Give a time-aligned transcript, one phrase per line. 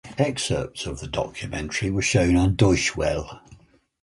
[0.17, 3.39] Excerpts of the documentary were showed on Deutsche Welle.